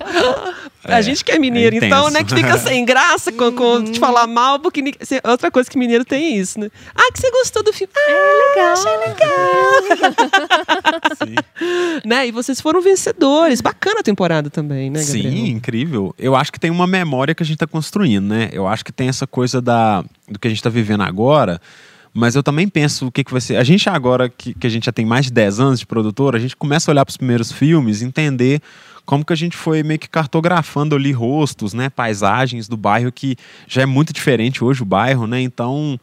[0.83, 3.83] a É, gente que é mineiro, é então, né, que fica sem graça com, com
[3.83, 4.81] te falar mal, porque
[5.23, 6.69] outra coisa que mineiro tem isso, né?
[6.95, 7.91] Ah, que você gostou do filme.
[7.95, 8.73] Ah, Legal.
[8.73, 10.21] achei legal.
[11.27, 11.35] Sim.
[12.05, 12.27] né?
[12.27, 13.61] E vocês foram vencedores.
[13.61, 15.31] Bacana a temporada também, né, Gabriel?
[15.31, 15.80] Sim, incrível.
[16.17, 18.49] Eu acho que tem uma memória que a gente está construindo, né?
[18.51, 21.59] Eu acho que tem essa coisa da, do que a gente está vivendo agora.
[22.13, 23.55] Mas eu também penso o que, que vai ser.
[23.55, 26.35] A gente agora, que, que a gente já tem mais de 10 anos de produtor,
[26.35, 28.61] a gente começa a olhar para os primeiros filmes entender
[29.05, 31.89] como que a gente foi meio que cartografando ali rostos, né?
[31.89, 33.35] Paisagens do bairro que
[33.67, 35.41] já é muito diferente hoje o bairro, né?
[35.41, 35.99] Então,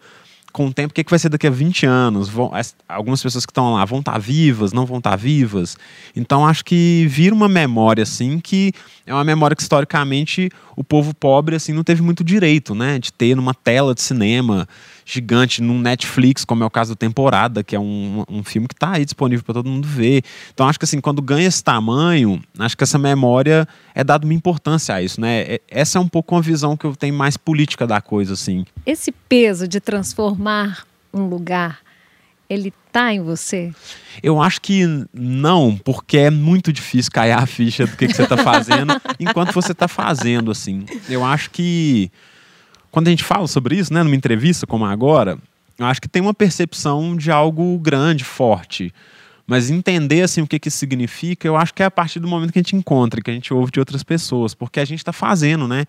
[0.53, 2.29] com o tempo, o que, que vai ser daqui a 20 anos?
[2.29, 5.77] Vão, as- algumas pessoas que estão lá vão estar vivas, não vão estar vivas.
[6.17, 8.73] Então, acho que vira uma memória, assim, que
[9.07, 12.99] é uma memória que, historicamente, o povo pobre, assim, não teve muito direito, né?
[12.99, 14.67] De ter numa tela de cinema
[15.11, 18.75] gigante, num Netflix, como é o caso do Temporada, que é um, um filme que
[18.75, 20.23] está aí disponível para todo mundo ver.
[20.53, 24.35] Então, acho que, assim, quando ganha esse tamanho, acho que essa memória é dada uma
[24.35, 25.41] importância a isso, né?
[25.41, 28.67] É- Essa é um pouco uma visão que eu tenho mais política da coisa, assim.
[28.85, 31.79] Esse peso de transformar um lugar,
[32.51, 33.73] ele tá em você?
[34.23, 38.25] Eu acho que não, porque é muito difícil cair a ficha do que, que você
[38.25, 40.85] está fazendo enquanto você está fazendo, assim.
[41.09, 42.11] Eu acho que
[42.91, 45.39] quando a gente fala sobre isso, né, numa entrevista como agora,
[45.79, 48.93] eu acho que tem uma percepção de algo grande, forte.
[49.47, 52.29] Mas entender assim o que, que isso significa, eu acho que é a partir do
[52.29, 54.99] momento que a gente encontra, que a gente ouve de outras pessoas, porque a gente
[54.99, 55.87] está fazendo, né?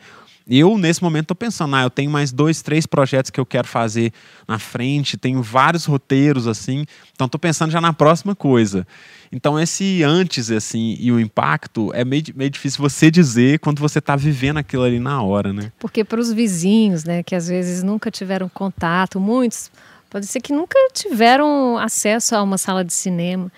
[0.47, 3.67] Eu, nesse momento, tô pensando, ah, eu tenho mais dois, três projetos que eu quero
[3.67, 4.11] fazer
[4.47, 8.85] na frente, tenho vários roteiros, assim, então tô pensando já na próxima coisa.
[9.31, 14.01] Então, esse antes, assim, e o impacto é meio, meio difícil você dizer quando você
[14.01, 15.71] tá vivendo aquilo ali na hora, né?
[15.77, 19.71] Porque para os vizinhos, né, que às vezes nunca tiveram contato, muitos,
[20.09, 23.51] pode ser que nunca tiveram acesso a uma sala de cinema.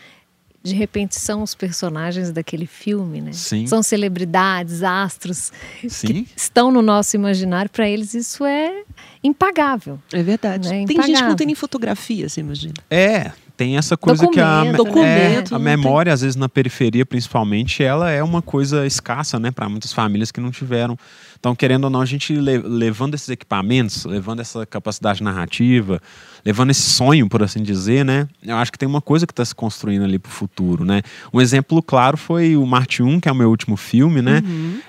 [0.63, 3.34] De repente são os personagens daquele filme, né?
[3.34, 3.65] Sim.
[3.65, 5.52] São celebridades, astros
[5.89, 6.08] Sim.
[6.08, 7.69] que estão no nosso imaginário.
[7.71, 8.84] Para eles isso é
[9.24, 10.00] impagável.
[10.13, 10.69] É verdade.
[10.69, 10.86] Né?
[10.86, 11.36] Tem gente que não Impagável.
[11.36, 12.76] tem nem fotografia, você imagina.
[12.89, 17.06] É, tem essa coisa que a, Documento, Documento, é, a memória, às vezes na periferia
[17.06, 20.97] principalmente, ela é uma coisa escassa, né, para muitas famílias que não tiveram.
[21.39, 26.02] Então, querendo ou não, a gente le- levando esses equipamentos, levando essa capacidade narrativa,
[26.43, 29.45] levando esse sonho, por assim dizer, né, eu acho que tem uma coisa que está
[29.45, 31.04] se construindo ali para o futuro, né.
[31.32, 34.41] Um exemplo claro foi o Marte 1, que é o meu último filme, né,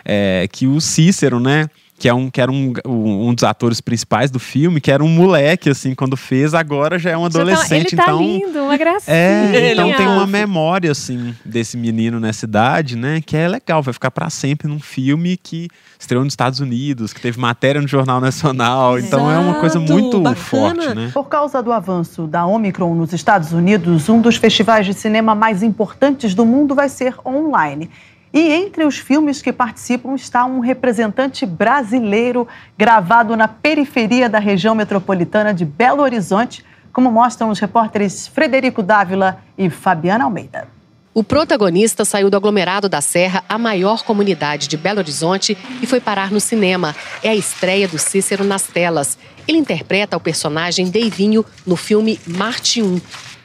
[0.02, 4.30] é, que o Cícero, né, que, é um, que era um, um dos atores principais
[4.30, 7.94] do filme, que era um moleque, assim, quando fez, agora já é um tá- adolescente,
[7.94, 8.18] ele tá então...
[8.20, 9.16] lindo, uma gracinha.
[9.16, 13.20] É, então tem uma memória, assim, desse menino nessa idade, né?
[13.24, 17.20] Que é legal, vai ficar pra sempre num filme que estreou nos Estados Unidos, que
[17.20, 18.98] teve matéria no Jornal Nacional.
[18.98, 20.36] Então é uma coisa Exato, muito bacana.
[20.36, 21.10] forte, né?
[21.14, 25.62] Por causa do avanço da Omicron nos Estados Unidos, um dos festivais de cinema mais
[25.62, 27.88] importantes do mundo vai ser online.
[28.32, 34.74] E entre os filmes que participam está um representante brasileiro gravado na periferia da região
[34.74, 40.66] metropolitana de Belo Horizonte, como mostram os repórteres Frederico Dávila e Fabiana Almeida.
[41.14, 46.00] O protagonista saiu do aglomerado da Serra, a maior comunidade de Belo Horizonte, e foi
[46.00, 46.96] parar no cinema.
[47.22, 49.18] É a estreia do Cícero nas telas.
[49.46, 52.98] Ele interpreta o personagem Deivinho no filme Marte 1.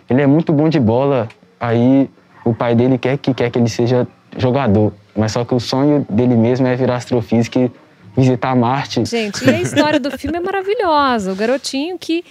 [0.10, 1.28] Ele é muito bom de bola,
[1.60, 2.10] aí
[2.46, 6.06] o pai dele quer que quer que ele seja jogador, mas só que o sonho
[6.10, 7.72] dele mesmo é virar astrofísica e
[8.16, 9.04] visitar Marte.
[9.06, 11.32] Gente, e a história do filme é maravilhosa.
[11.32, 12.24] O garotinho que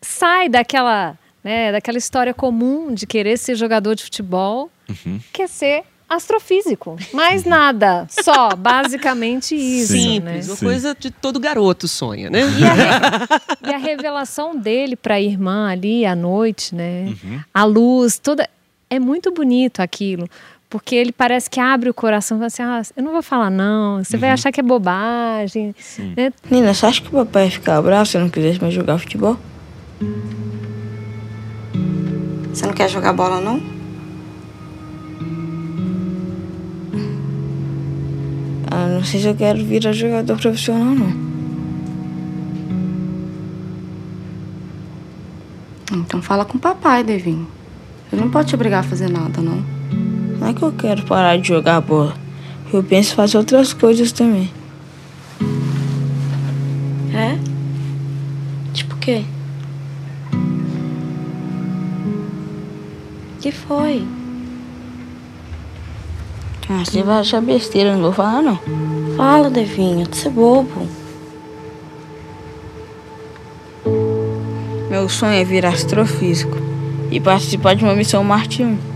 [0.00, 4.70] sai daquela, né, daquela história comum de querer ser jogador de futebol,
[5.32, 6.96] quer ser astrofísico.
[7.12, 9.92] Mais nada, só basicamente isso.
[9.92, 10.52] Simples, né?
[10.52, 10.64] uma Sim.
[10.66, 12.42] coisa de todo garoto sonha, né?
[12.42, 17.12] E a, re- e a revelação dele para a irmã ali à noite, né?
[17.52, 18.48] A luz, toda.
[18.88, 20.28] É muito bonito aquilo.
[20.68, 23.50] Porque ele parece que abre o coração e fala assim: ah, eu não vou falar,
[23.50, 24.02] não.
[24.02, 25.74] Você vai achar que é bobagem.
[26.16, 26.32] né?
[26.50, 28.98] Nina, você acha que o papai ia ficar bravo se eu não quisesse mais jogar
[28.98, 29.38] futebol?
[32.52, 33.62] Você não quer jogar bola, não?
[38.70, 41.26] Ah, não sei se eu quero virar jogador profissional, não.
[45.92, 47.46] Então fala com o papai, Devinho.
[48.12, 49.75] Ele não pode te obrigar a fazer nada, não.
[50.38, 52.14] Não é que eu quero parar de jogar bola.
[52.72, 54.50] Eu penso em fazer outras coisas também.
[57.14, 57.38] É?
[58.72, 59.24] Tipo o quê?
[63.46, 64.04] que foi?
[66.68, 68.58] Ah, você vai achar besteira, não vou falar, não.
[69.16, 70.88] Fala, Devinho, você é bobo.
[74.90, 76.56] Meu sonho é virar astrofísico
[77.08, 78.95] e participar de uma missão Marte 1.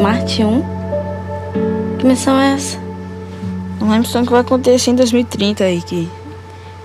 [0.00, 0.62] Marte 1?
[1.98, 2.78] Que missão é essa?
[3.80, 6.08] Uma missão que vai acontecer em 2030 aí, que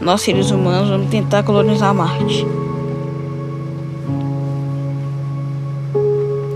[0.01, 2.43] nós seres humanos vamos tentar colonizar Marte.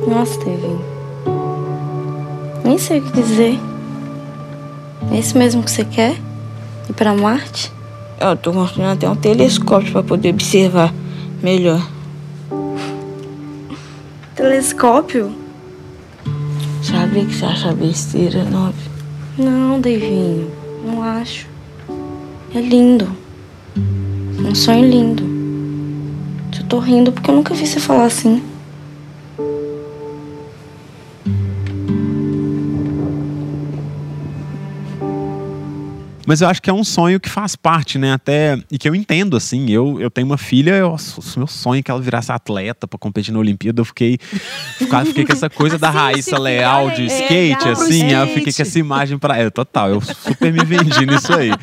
[0.08, 0.82] Nossa, Devinho.
[2.64, 3.60] Nem sei o que dizer.
[5.12, 6.18] É isso mesmo que você quer?
[6.90, 7.72] Ir pra Marte?
[8.20, 10.92] Eu tô construindo até um telescópio para poder observar
[11.44, 11.88] melhor.
[14.36, 15.47] Telescópio?
[17.18, 18.72] Sabia que você acha besteira, não?
[19.40, 20.52] Não, Devinho.
[20.86, 21.48] Não acho.
[22.54, 23.10] É lindo.
[23.76, 25.24] Um sonho lindo.
[26.56, 28.44] Eu tô rindo porque eu nunca vi você falar assim.
[36.28, 38.12] Mas eu acho que é um sonho que faz parte, né?
[38.12, 38.60] Até.
[38.70, 39.70] E que eu entendo, assim.
[39.70, 43.00] Eu, eu tenho uma filha, eu, o meu sonho é que ela virasse atleta pra
[43.00, 43.80] competir na Olimpíada.
[43.80, 44.18] Eu fiquei.
[45.06, 48.04] fiquei com essa coisa da Assim, Raíssa esse Leal de é, skate, é, assim.
[48.04, 48.70] aí Eu fiquei com skate.
[48.70, 49.38] essa imagem pra.
[49.38, 51.54] É, total, eu super me vendi nisso aí.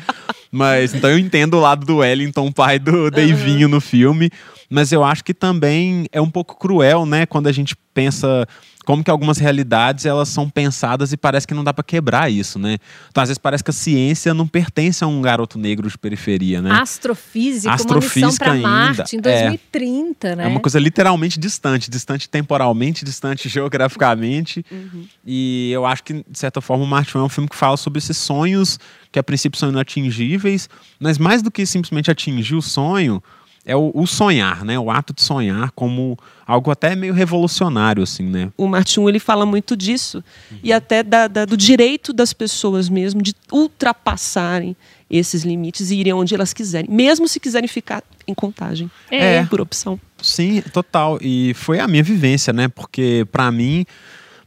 [0.51, 4.31] Mas então eu entendo o lado do Wellington, pai do Davinho no filme.
[4.67, 7.27] Mas eu acho que também é um pouco cruel, né?
[7.27, 8.47] Quando a gente pensa
[8.85, 12.59] como que algumas realidades elas são pensadas e parece que não dá para quebrar isso,
[12.59, 12.77] né?
[13.09, 16.61] Então, às vezes parece que a ciência não pertence a um garoto negro de periferia,
[16.61, 16.71] né?
[16.71, 19.21] Astrofísica, Astrofísica uma missão para ainda, Marte em é.
[19.21, 20.45] 2030, né?
[20.45, 24.63] É uma coisa literalmente distante, distante temporalmente, distante geograficamente.
[24.71, 25.05] Uhum.
[25.25, 27.75] E eu acho que, de certa forma, o Marte 1 é um filme que fala
[27.75, 28.79] sobre esses sonhos
[29.11, 30.69] que a princípio são inatingíveis,
[30.99, 33.23] mas mais do que simplesmente atingir o sonho,
[33.65, 34.77] é o, o sonhar, né?
[34.77, 38.51] O ato de sonhar como algo até meio revolucionário, assim, né?
[38.57, 40.23] O Marte 1 ele fala muito disso
[40.63, 44.75] e até da- da- do direito das pessoas mesmo de ultrapassarem
[45.09, 49.43] esses limites e irem onde elas quiserem, mesmo se quiserem ficar em contagem, É.
[49.45, 49.99] por opção.
[50.21, 51.19] Sim, total.
[51.21, 52.67] E foi a minha vivência, né?
[52.67, 53.85] Porque pra mim,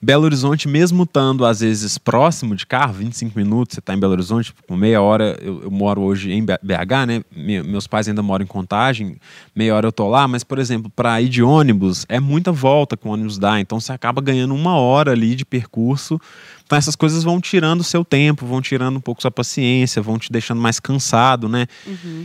[0.01, 4.13] Belo Horizonte, mesmo estando às vezes próximo de carro, 25 minutos, você tá em Belo
[4.13, 7.25] Horizonte, com meia hora, eu, eu moro hoje em BH, né?
[7.35, 9.17] Me- meus pais ainda moram em Contagem,
[9.57, 12.97] meia hora eu tô lá, mas, por exemplo, para ir de ônibus, é muita volta
[12.97, 16.21] que o ônibus dá, então você acaba ganhando uma hora ali de percurso.
[16.69, 20.19] Então essas coisas vão tirando o seu tempo, vão tirando um pouco sua paciência, vão
[20.19, 21.67] te deixando mais cansado, né?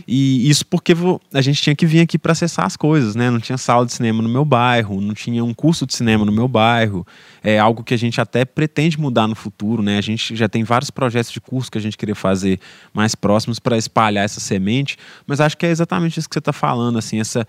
[0.06, 0.92] E isso porque
[1.32, 3.30] a gente tinha que vir aqui para acessar as coisas, né?
[3.30, 6.32] Não tinha sala de cinema no meu bairro, não tinha um curso de cinema no
[6.32, 7.06] meu bairro.
[7.42, 9.96] É algo que a gente até pretende mudar no futuro, né?
[9.96, 12.60] A gente já tem vários projetos de curso que a gente queria fazer
[12.92, 16.52] mais próximos para espalhar essa semente, mas acho que é exatamente isso que você está
[16.52, 17.46] falando, assim, essa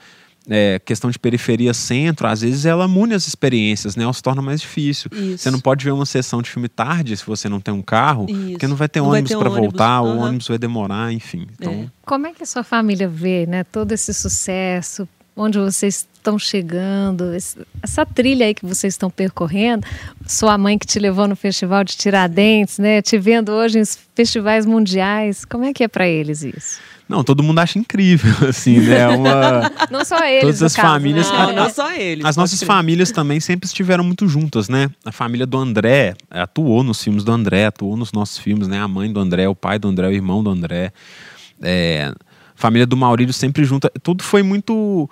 [0.49, 4.03] é, questão de periferia centro, às vezes ela mune as experiências, né?
[4.03, 5.09] Ela se torna mais difícil.
[5.11, 5.39] Isso.
[5.39, 8.25] Você não pode ver uma sessão de filme tarde se você não tem um carro,
[8.29, 8.51] Isso.
[8.51, 11.47] porque não vai ter Não ônibus para voltar, ou o ônibus vai demorar, enfim.
[11.59, 13.63] Então, Como é que a sua família vê, né?
[13.63, 17.31] Todo esse sucesso, onde vocês estão chegando,
[17.83, 19.85] essa trilha aí que vocês estão percorrendo,
[20.25, 23.01] sua mãe que te levou no festival de Tiradentes, né?
[23.01, 23.83] Te vendo hoje em
[24.15, 26.79] festivais mundiais, como é que é para eles isso?
[27.07, 29.07] Não, todo mundo acha incrível, assim, né?
[29.09, 31.37] Uma, Não só eles, Todas as caso, famílias- né?
[31.37, 32.25] Não, não só eles.
[32.25, 32.67] As nossas crer.
[32.67, 34.89] famílias também sempre estiveram muito juntas, né?
[35.05, 38.79] A família do André atuou nos filmes do André, atuou nos nossos filmes, né?
[38.79, 40.91] A mãe do André, o pai do André, o irmão do André.
[41.61, 42.15] É, a
[42.55, 43.91] família do Maurílio sempre junta.
[44.01, 45.09] Tudo foi muito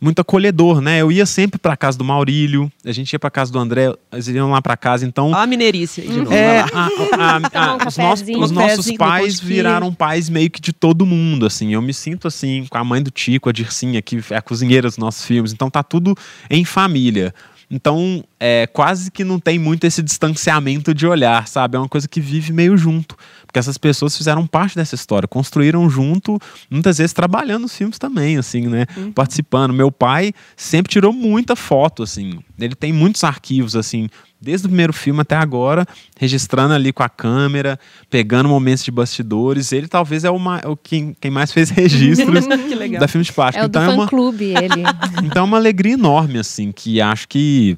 [0.00, 1.00] muito acolhedor, né?
[1.00, 4.26] Eu ia sempre para casa do Maurílio, a gente ia para casa do André, eles
[4.28, 6.32] iam lá para casa, então Ó a mineirice de novo.
[6.32, 11.06] é, a- a- a- os, nossos, os nossos pais viraram pais meio que de todo
[11.06, 11.72] mundo, assim.
[11.72, 14.88] Eu me sinto assim, com a mãe do Tico, a Dircinha, que é a cozinheira
[14.88, 15.52] dos nossos filmes.
[15.52, 16.14] Então tá tudo
[16.50, 17.32] em família.
[17.70, 21.76] Então, é, quase que não tem muito esse distanciamento de olhar, sabe?
[21.76, 23.16] É uma coisa que vive meio junto.
[23.46, 28.36] Porque essas pessoas fizeram parte dessa história, construíram junto, muitas vezes trabalhando nos filmes também,
[28.36, 28.86] assim, né?
[29.14, 29.72] Participando.
[29.72, 32.38] Meu pai sempre tirou muita foto, assim.
[32.58, 34.08] Ele tem muitos arquivos, assim,
[34.44, 35.86] desde o primeiro filme até agora,
[36.18, 37.78] registrando ali com a câmera,
[38.10, 39.72] pegando momentos de bastidores.
[39.72, 43.00] Ele talvez é o, ma- o quem, quem mais fez registros Que legal.
[43.00, 43.62] da filme de plástico.
[43.62, 44.82] É o do então é uma, fã-clube, ele.
[45.24, 47.76] então é uma alegria enorme, assim, que acho que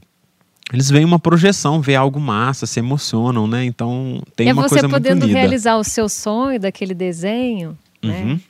[0.72, 3.64] eles veem uma projeção, vê algo massa, se emocionam, né?
[3.64, 5.38] Então tem é uma você coisa muito podendo unida.
[5.38, 8.22] realizar o seu sonho daquele desenho, né?
[8.24, 8.40] Uhum.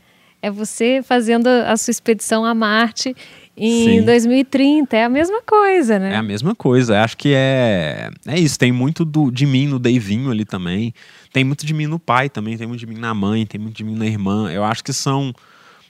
[0.40, 3.14] É você fazendo a sua expedição a Marte
[3.56, 4.02] em Sim.
[4.02, 4.96] 2030.
[4.96, 6.12] É a mesma coisa, né?
[6.12, 7.00] É a mesma coisa.
[7.02, 8.58] Acho que é, é isso.
[8.58, 10.92] Tem muito do, de mim no Deivinho ali também.
[11.32, 12.56] Tem muito de mim no pai também.
[12.58, 13.46] Tem muito de mim na mãe.
[13.46, 14.50] Tem muito de mim na irmã.
[14.52, 15.34] Eu acho que são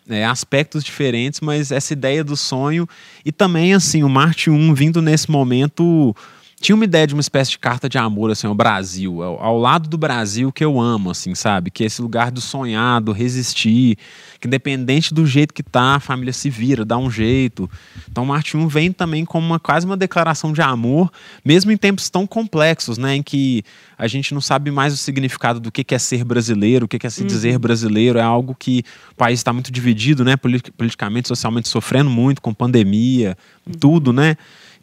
[0.09, 2.89] é, aspectos diferentes, mas essa ideia do sonho.
[3.25, 6.15] E também, assim, o Marte 1 vindo nesse momento.
[6.59, 9.59] Tinha uma ideia de uma espécie de carta de amor, assim, ao Brasil, ao, ao
[9.59, 11.71] lado do Brasil que eu amo, assim, sabe?
[11.71, 13.99] Que é esse lugar do sonhar, do resistir,
[14.40, 17.71] que independente do jeito que tá, a família se vira, dá um jeito.
[18.11, 21.12] Então, o Marte 1 vem também como uma, quase uma declaração de amor,
[21.45, 23.16] mesmo em tempos tão complexos, né?
[23.16, 23.62] Em que
[23.99, 26.99] a gente não sabe mais o significado do que que é ser brasileiro, o que
[26.99, 28.19] que é se dizer brasileiro.
[28.19, 30.38] É algo que o país está muito dividido, né?
[30.38, 33.37] poli- Politicamente, socialmente, sofrendo muito com pandemia,
[33.79, 34.37] tudo, né?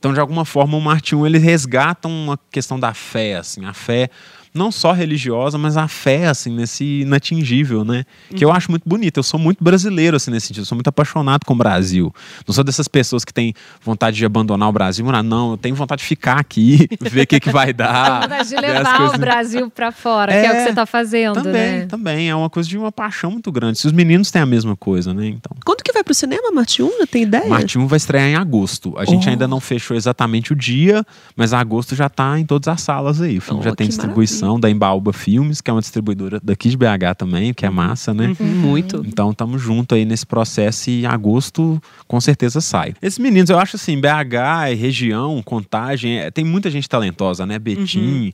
[0.03, 3.71] Então, de alguma forma, o Marte 1 ele resgata uma questão da fé, assim, a
[3.73, 4.09] fé
[4.53, 8.05] não só religiosa, mas a fé, assim, nesse inatingível, né?
[8.35, 9.17] Que eu acho muito bonito.
[9.17, 10.61] Eu sou muito brasileiro, assim, nesse sentido.
[10.61, 12.13] Eu sou muito apaixonado com o Brasil.
[12.47, 15.03] Não sou dessas pessoas que têm vontade de abandonar o Brasil.
[15.03, 18.21] Não, não eu tenho vontade de ficar aqui, ver o que, que vai dar.
[18.21, 20.85] Vontade de levar coisas- o Brasil para fora, que é o que É, você está
[20.85, 21.85] fazendo, Também, né?
[21.87, 22.29] também.
[22.29, 23.79] É uma coisa de uma paixão muito grande.
[23.79, 25.25] Se os meninos têm a mesma coisa, né?
[25.29, 25.57] Então.
[25.65, 26.99] Quando que vai pro cinema, Marte 1?
[26.99, 27.47] Já tem ideia?
[27.47, 28.93] Marte 1 vai estrear em agosto.
[28.97, 29.31] A gente Oh.
[29.31, 31.03] ainda não fechou exatamente o dia,
[31.35, 33.37] mas agosto já tá em todas as salas aí.
[33.37, 36.77] O filme Oh, já tem distribuição da Embaúba Filmes, que é uma distribuidora daqui de
[36.77, 38.35] BH também, que é massa, né?
[38.39, 39.03] Muito.
[39.07, 42.93] Então estamos junto aí nesse processo e em agosto com certeza sai.
[43.01, 47.57] Esses meninos, eu acho assim, BH, região, Contagem, é, tem muita gente talentosa, né?
[47.59, 48.33] Betim,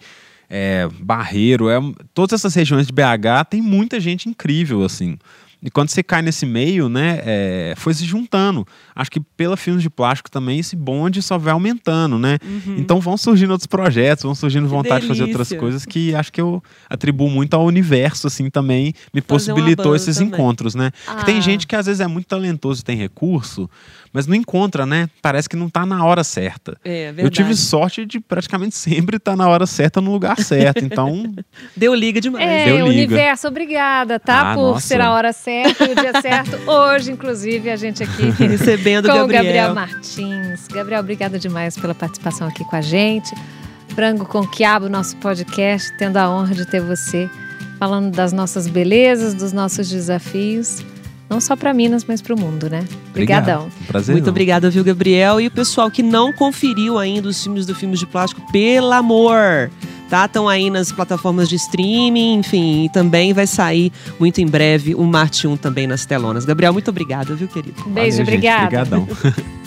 [0.49, 1.79] é, Barreiro, é,
[2.13, 5.17] todas essas regiões de BH tem muita gente incrível, assim.
[5.61, 8.65] E quando você cai nesse meio, né, é, foi se juntando.
[8.95, 12.37] Acho que pela Filmes de Plástico também esse bonde só vai aumentando, né?
[12.41, 12.77] Uhum.
[12.77, 15.59] Então vão surgindo outros projetos, vão surgindo Que vontade de fazer outras delícia.
[15.59, 20.15] coisas que acho que eu atribuo muito ao universo, assim, também me Fazer possibilitou esses
[20.17, 20.31] também.
[20.33, 20.91] encontros, né?
[21.05, 21.25] Porque Ah.
[21.25, 23.69] tem gente que às vezes é muito talentoso e tem recurso,
[24.11, 25.09] mas não encontra, né?
[25.21, 26.77] Parece que não tá na hora certa.
[26.83, 27.27] É, verdade.
[27.27, 30.83] Eu tive sorte de praticamente sempre estar na hora certa no lugar certo.
[30.83, 31.33] Então,
[31.75, 32.45] Deu liga demais.
[32.45, 32.89] É, Deu liga.
[32.89, 34.51] universo, obrigada, tá?
[34.51, 34.87] Ah, por nossa.
[34.87, 36.57] ser a hora certa e o dia certo.
[36.69, 39.75] Hoje, inclusive, a gente aqui Recebendo com Gabriel Gabriel.
[39.75, 40.67] Martins.
[40.67, 43.33] Gabriel, obrigada demais pela participação aqui com a gente.
[43.89, 47.29] Frango com Quiabo, nosso podcast, tendo a honra de ter você
[47.77, 50.83] falando das nossas belezas, dos nossos desafios,
[51.29, 52.83] não só para Minas, mas para o mundo, né?
[53.09, 53.65] Obrigadão.
[53.65, 53.81] obrigado.
[53.81, 54.15] Um prazer.
[54.15, 55.39] Muito obrigada, viu, Gabriel?
[55.39, 59.69] E o pessoal que não conferiu ainda os filmes do Filmes de Plástico, pelo amor!
[60.09, 60.25] Tá?
[60.25, 65.03] Estão aí nas plataformas de streaming, enfim, e também vai sair muito em breve o
[65.03, 66.45] Marte 1 também nas telonas.
[66.45, 67.79] Gabriel, muito obrigada, viu, querido?
[67.85, 68.97] Um beijo, Valeu, obrigada.
[68.97, 69.07] Obrigadão.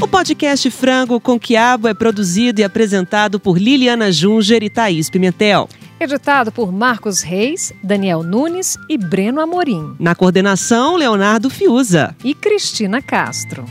[0.00, 5.68] O podcast Frango com Quiabo é produzido e apresentado por Liliana Junger e Thaís Pimentel.
[6.02, 9.94] Editado por Marcos Reis, Daniel Nunes e Breno Amorim.
[10.00, 12.16] Na coordenação, Leonardo Fiuza.
[12.24, 13.64] E Cristina Castro.